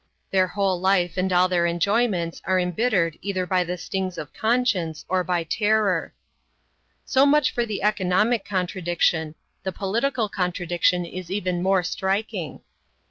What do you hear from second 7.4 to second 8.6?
for the economic